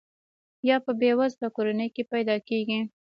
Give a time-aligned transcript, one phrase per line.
[0.69, 2.79] یا په بې وزله کورنۍ کې پیدا کیږي.